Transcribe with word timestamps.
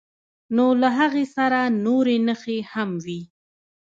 نو 0.55 0.65
له 0.81 0.89
هغې 0.99 1.25
سره 1.35 1.59
نورې 1.85 2.17
نښې 2.27 2.57
هم 2.71 2.89
وي. 3.05 3.21